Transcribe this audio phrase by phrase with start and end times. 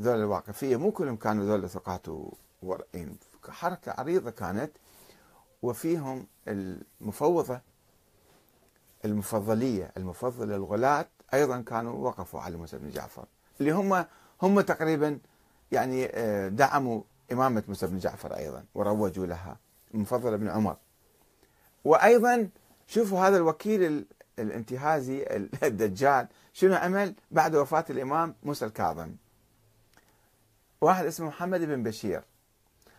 [0.00, 0.76] ذول الواقفية.
[0.76, 2.06] مو كلهم كانوا ذول ثقات
[2.62, 3.16] ورئين
[3.48, 4.70] حركة عريضة كانت
[5.62, 7.60] وفيهم المفوضة
[9.04, 13.24] المفضلية المفضلة الغلاة أيضا كانوا وقفوا على موسى بن جعفر
[13.60, 14.04] اللي هم
[14.42, 15.18] هم تقريبا
[15.72, 17.02] يعني آه، دعموا
[17.32, 19.58] إمامة موسى بن جعفر أيضا وروجوا لها
[19.94, 20.76] المفضل بن عمر.
[21.84, 22.48] وأيضا
[22.86, 24.06] شوفوا هذا الوكيل
[24.38, 25.26] الانتهازي
[25.62, 29.14] الدجال شنو عمل بعد وفاة الإمام موسى الكاظم.
[30.80, 32.22] واحد اسمه محمد بن بشير.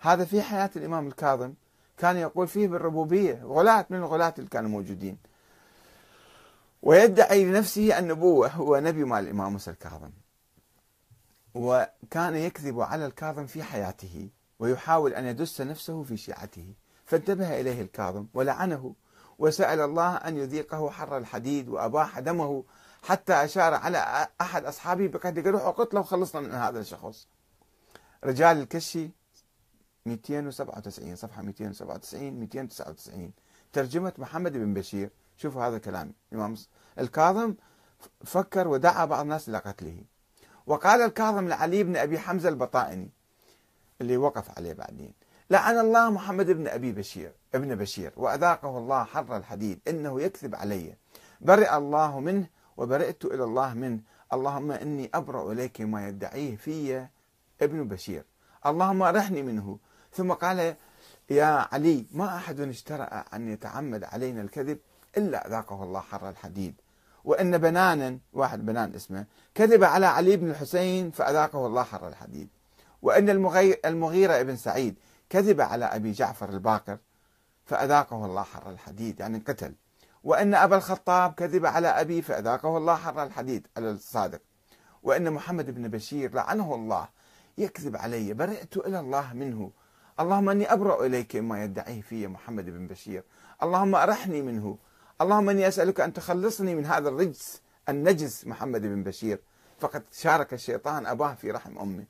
[0.00, 1.54] هذا في حياة الإمام الكاظم.
[1.98, 5.18] كان يقول فيه بالربوبية غلاة من الغلاة اللي كانوا موجودين.
[6.82, 10.10] ويدعي لنفسه النبوة هو نبي مال الإمام موسى الكاظم.
[11.54, 16.74] وكان يكذب على الكاظم في حياته ويحاول أن يدس نفسه في شيعته.
[17.06, 18.94] فانتبه إليه الكاظم ولعنه
[19.38, 22.64] وسأل الله أن يذيقه حر الحديد وأباح دمه
[23.02, 27.28] حتى أشار على أحد أصحابه بقد روح وقتله وخلصنا من هذا الشخص.
[28.24, 29.10] رجال الكشي
[30.06, 33.32] 297 صفحة 297 299
[33.72, 36.12] ترجمة محمد بن بشير شوفوا هذا الكلام.
[36.32, 36.54] الامام
[36.98, 37.54] الكاظم
[38.24, 40.04] فكر ودعا بعض الناس إلى قتله.
[40.66, 43.10] وقال الكاظم لعلي بن أبي حمزة البطائني
[44.00, 45.12] اللي وقف عليه بعدين
[45.50, 50.96] لعن الله محمد بن أبي بشير ابن بشير وأذاقه الله حر الحديد إنه يكذب علي.
[51.40, 54.00] برئ الله منه وبرئت إلى الله منه.
[54.32, 57.06] اللهم إني أبرأ إليك ما يدعيه في
[57.64, 58.24] ابن بشير.
[58.66, 59.78] اللهم أرحني منه.
[60.12, 60.76] ثم قال
[61.30, 64.78] يا علي ما أحد اشترأ أن يتعمد علينا الكذب
[65.16, 66.74] إلا أذاقه الله حر الحديد.
[67.24, 72.48] وإن بنانا واحد بنان اسمه كذب على علي بن الحسين فأذاقه الله حر الحديد.
[73.02, 73.30] وإن
[73.84, 74.94] المغيرة بن سعيد
[75.30, 76.98] كذب على أبي جعفر الباقر
[77.66, 79.74] فأذاقه الله حر الحديد يعني قتل.
[80.24, 84.40] وإن أبا الخطاب كذب على أبي فأذاقه الله حر الحديد على الصادق.
[85.02, 87.08] وإن محمد بن بشير لعنه الله
[87.58, 89.70] يكذب علي برئت إلى الله منه.
[90.20, 93.24] اللهم إني أبرأ إليك مما يدعيه في محمد بن بشير.
[93.62, 94.78] اللهم أرحني منه.
[95.20, 99.40] اللهم إني أسألك أن تخلصني من هذا الرجس النجس محمد بن بشير.
[99.80, 102.04] فقد شارك الشيطان أباه في رحم أمه.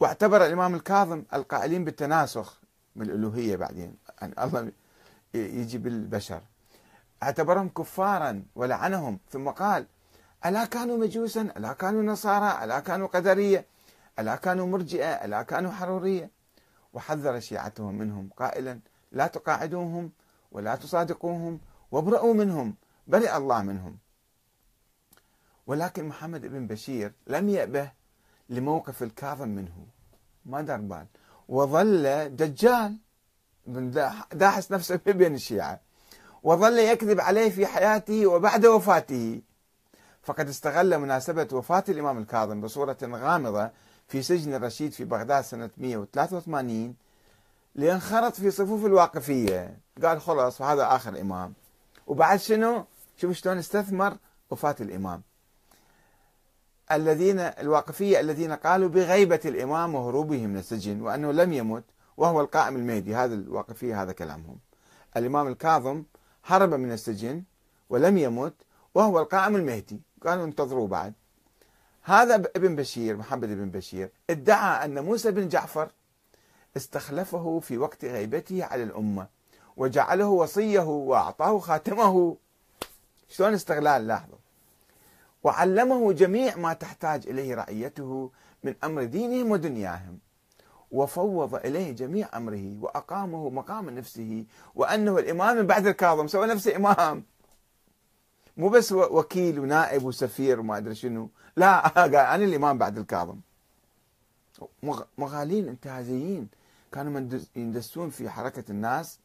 [0.00, 2.60] واعتبر الإمام الكاظم القائلين بالتناسخ
[2.96, 4.72] بالألوهية بعدين يعني الله
[5.34, 6.40] يجي بالبشر.
[7.22, 9.86] اعتبرهم كفارا ولعنهم ثم قال
[10.46, 13.66] ألا كانوا مجوسا؟ ألا كانوا نصارى؟ ألا كانوا قدرية؟
[14.20, 16.30] ألا كانوا مرجئة ألا كانوا حرورية.
[16.92, 18.80] وحذر شيعتهم منهم قائلا
[19.12, 20.12] لا تقاعدوهم
[20.52, 21.60] ولا تصادقوهم
[21.90, 22.74] وابرأوا منهم
[23.06, 23.98] برئ الله منهم.
[25.66, 27.92] ولكن محمد بن بشير لم يأبه
[28.48, 29.86] لموقف الكاظم منه.
[30.46, 31.06] ما دار بال.
[31.48, 32.98] وظل دجال
[34.32, 35.80] داحس نفسه بين الشيعة.
[36.42, 39.42] وظل يكذب عليه في حياته وبعد وفاته.
[40.22, 43.70] فقد استغل مناسبة وفاة الإمام الكاظم بصورة غامضة
[44.10, 46.94] في سجن الرشيد في بغداد سنة 183
[47.74, 49.78] لينخرط في صفوف الواقفية.
[50.02, 51.54] قال خلاص هذا آخر إمام.
[52.06, 52.84] وبعد شنو؟
[53.16, 54.16] شوف شلون استثمر
[54.50, 55.22] وفاة الإمام.
[56.92, 61.84] الذين الواقفية الذين قالوا بغيبة الإمام وهروبه من السجن وأنه لم يمت
[62.16, 63.14] وهو القائم المهدي.
[63.14, 64.58] هذا الواقفية هذا كلامهم.
[65.16, 66.02] الإمام الكاظم
[66.44, 67.42] هرب من السجن
[67.90, 68.54] ولم يمت
[68.94, 70.00] وهو القائم المهدي.
[70.26, 71.14] قالوا انتظروا بعد.
[72.02, 75.90] هذا ابن بشير محمد بن بشير ادعى أن موسى بن جعفر
[76.76, 79.26] استخلفه في وقت غيبته على الأمة
[79.76, 82.36] وجعله وصيه وأعطاه خاتمه.
[83.28, 84.38] شلون استغلال؟ لاحظوا.
[85.42, 88.30] وعلمه جميع ما تحتاج إليه رعيته
[88.64, 90.18] من أمر دينهم ودنياهم
[90.90, 94.44] وفوض إليه جميع أمره وأقامه مقام نفسه
[94.74, 97.24] وأنه الإمام من بعد الكاظم سوى نفسه إمام.
[98.60, 101.30] مو بس وكيل ونائب وسفير وما أدري شنو.
[101.56, 101.86] لا
[102.34, 103.40] أنا الإمام بعد الكاظم
[105.18, 106.48] مغالين انتهازيين.
[106.92, 109.18] كانوا يندسون في حركة الناس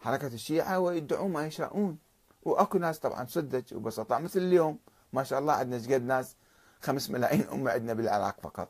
[0.00, 1.98] حركة الشيعة ويدعون ما يشاءون.
[2.42, 4.78] وأكو ناس طبعا سذج وبسطاء مثل اليوم.
[5.12, 6.36] ما شاء الله عندنا شقد ناس
[6.80, 8.68] خمس ملايين أمة عندنا بالعراق فقط.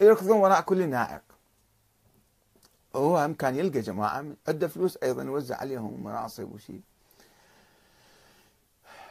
[0.00, 1.22] يركضون وراء كل نائق.
[2.96, 6.80] هو هم كان يلقى جماعة عنده فلوس أيضا يوزع عليهم مناصب وشيء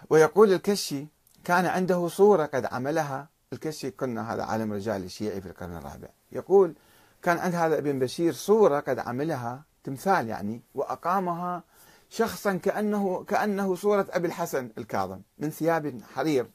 [0.09, 1.07] ويقول الكشي
[1.43, 3.27] كان عنده صورة قد عملها.
[3.53, 6.07] الكشي قلنا هذا عالم رجال الشيعي في القرن الرابع.
[6.31, 6.75] يقول
[7.23, 11.63] كان عند هذا ابن بشير صورة قد عملها تمثال يعني وأقامها
[12.09, 16.47] شخصا كأنه كأنه صورة أبي الحسن الكاظم من ثياب حرير.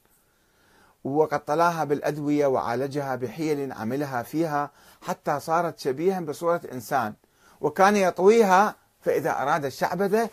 [1.03, 4.71] وقد طلاها بالأدوية وعالجها بحيل عملها فيها
[5.01, 7.13] حتى صارت شبيها بصورة إنسان.
[7.61, 10.29] وكان يطويها فإذا أراد الشعبذة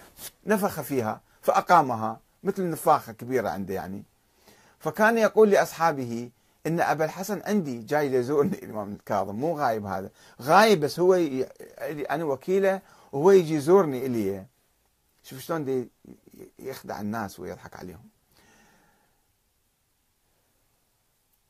[0.47, 2.24] نفخ فيها فأقامها.
[2.45, 4.05] مثل نفاخة كبيرة عنده يعني.
[4.79, 6.31] فكان يقول لأصحابه
[6.67, 10.11] إن أبا الحسن عندي جاي يزورني الإمام الكاظم مو غايب هذا.
[10.43, 11.47] غايب بس هو ي...
[12.11, 12.81] أنا وكيله
[13.13, 14.47] وهو يجي يزورني إلي.
[15.23, 15.89] شوف شلون دي
[16.59, 18.09] يخدع الناس ويضحك عليهم.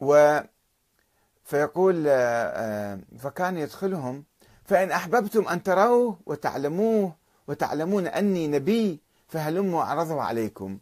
[0.00, 0.40] و
[1.44, 4.24] فيقول آه، فكان يدخلهم
[4.64, 7.16] فإن أحببتم أن تروه وتعلموه
[7.48, 9.00] وتعلمون أني نبي
[9.34, 10.78] فهلموا أعرضه عليكم.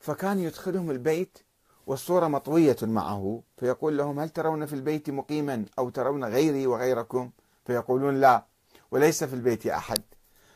[0.00, 1.38] فكان يدخلهم البيت
[1.86, 7.30] والصورة مطوية معه فيقول لهم هل ترون في البيت مقيما أو ترون غيري وغيركم؟
[7.66, 8.46] فيقولون لا
[8.90, 10.02] وليس في البيت أحد.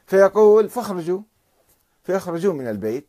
[0.06, 1.22] فيقول فاخرجوا.
[2.02, 3.08] فيخرجوا من البيت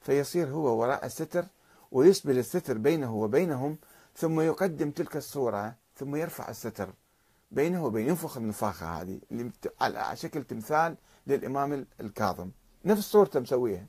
[0.00, 1.44] فيصير هو وراء الستر
[1.92, 3.78] ويسبل الستر بينه وبينهم
[4.16, 6.90] ثم يقدم تلك الصورة ثم يرفع الستر
[7.50, 9.20] بينه وبين ينفخ النفاخة هذه
[9.80, 10.96] على شكل تمثال
[11.26, 12.50] للإمام الكاظم.
[12.84, 13.86] نفس صورته مسويها.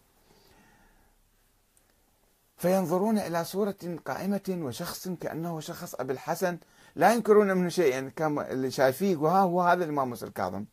[2.57, 3.75] فينظرون إلى صورة
[4.06, 6.57] قائمة وشخص كأنه شخص أبي الحسن
[6.95, 10.65] لا ينكرون منه شيئا كما اللي شايفيه وها هو هذا الإمام موسى الكاظم.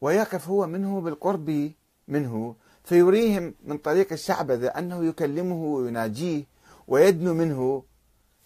[0.00, 1.72] ويقف هو منه بالقرب
[2.08, 6.44] منه فيريهم من طريق الشعبذة أنه يكلمه ويناجيه
[6.88, 7.82] ويدنو منه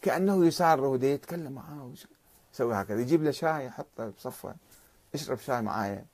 [0.02, 1.92] كأنه يساره يتكلم معاه
[2.54, 4.54] يسوي هكذا؟ يجيب له شاي يحطه بصفه
[5.14, 6.04] اشرب شاي معايا.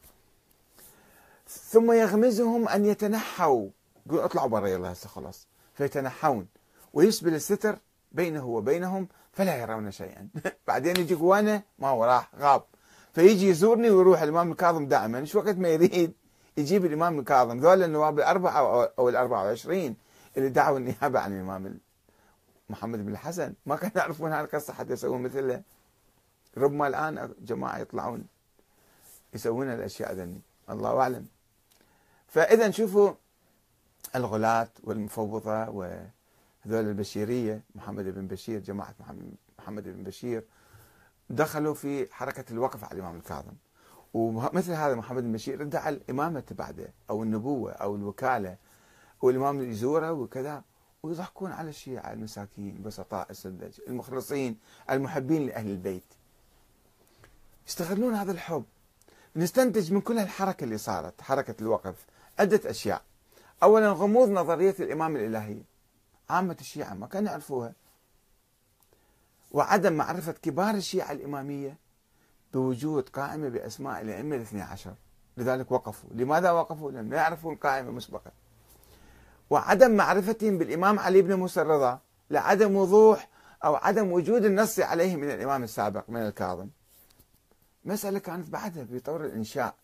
[1.55, 3.69] ثم يغمزهم أن يتنحوا.
[4.07, 5.49] يقول اطلعوا برا يلا هسه خلاص.
[5.75, 6.47] فيتنحون.
[6.93, 7.79] ويسبل الستر
[8.13, 10.29] بينه وبينهم فلا يرون شيئا.
[10.69, 12.65] بعدين يجي جوانا ما هو راح غاب.
[13.13, 15.25] فيجي يزورني ويروح الإمام الكاظم دائما.
[15.25, 16.13] شو وقت ما يريد
[16.57, 19.97] يجيب الإمام الكاظم؟ ذول النواب الأربعة أو الأربعة وعشرين
[20.37, 21.79] اللي دعوا النيابة عن الإمام
[22.69, 23.55] محمد بن الحسن.
[23.67, 25.63] ما كانوا يعرفون هذه القصة حتى يسوون مثله
[26.57, 28.27] ربما الآن جماعة يطلعون
[29.35, 30.41] يسوون الأشياء ذني.
[30.71, 31.34] الله أعلم.
[32.35, 33.13] فإذا شوفوا
[34.17, 36.09] الغلاة والمفوضة وهذول
[36.67, 38.95] البشيرية محمد بن بشير جماعة
[39.59, 40.45] محمد بن بشير
[41.31, 43.53] دخلوا في حركة الوقف على الإمام الكاظم.
[44.15, 48.57] ومثل هذا محمد بن بشير ادعى الإمامة بعده أو النبوة أو الوكالة
[49.23, 50.63] والإمام يزوره وكذا
[51.03, 54.59] ويضحكون على الشيعة المساكين البسطاء السذج المخلصين
[54.91, 56.15] المحبين لأهل البيت.
[57.69, 58.65] يستغلون هذا الحب.
[59.37, 62.07] نستنتج من كل الحركة اللي صارت حركة الوقف.
[62.39, 63.03] عدة أشياء.
[63.63, 65.63] أولا غموض نظرية الإمام الإلهي.
[66.31, 67.73] عامة الشيعة ما كانوا يعرفوها.
[69.51, 71.79] وعدم معرفة كبار الشيعة الإمامية
[72.53, 74.95] بوجود قائمة بأسماء الأئمة الاثني عشر.
[75.37, 76.11] لذلك وقفوا.
[76.13, 78.33] لماذا وقفوا؟ لأنهم لا يعرفون قائمة مسبقة
[79.51, 82.01] وعدم معرفتهم بالإمام علي بن موسى الرضا
[82.31, 83.29] لعدم وضوح
[83.65, 86.69] أو عدم وجود النص عليه من الإمام السابق من الكاظم.
[87.85, 89.75] مسألة كانت بعدها في طور الإنشاء.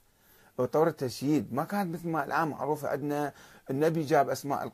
[0.58, 1.54] وطور التشييد.
[1.54, 3.32] ما كانت مثل ما الآن معروفة عندنا.
[3.70, 4.64] النبي جاب أسماء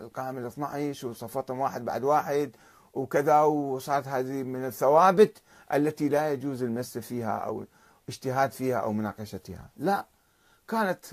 [0.00, 2.56] القائمة ال 12 وصفتهم واحد بعد واحد
[2.94, 5.42] وكذا وصارت هذه من الثوابت
[5.74, 7.64] التي لا يجوز المس فيها أو
[8.08, 9.70] اجتهاد فيها أو مناقشتها.
[9.76, 10.06] لا
[10.68, 11.06] كانت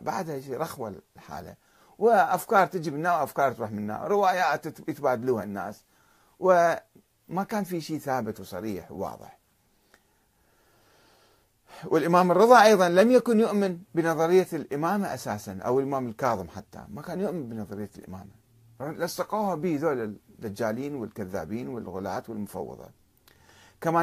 [0.00, 1.54] بعدها شيء رخوة الحالة.
[1.98, 5.84] وأفكار تجي منا وأفكار تروح منا روايات يتبادلوها الناس.
[6.38, 9.38] وما كان في شيء ثابت وصريح وواضح
[11.84, 16.84] والإمام الرضا أيضا لم يكن يؤمن بنظرية الإمامة أساسا أو الإمام الكاظم حتى.
[16.88, 18.38] ما كان يؤمن بنظرية الإمامة.
[18.80, 20.00] لصقوها به ذول
[20.38, 22.88] الدجالين والكذابين والغلاة والمفوضة
[23.80, 24.02] كما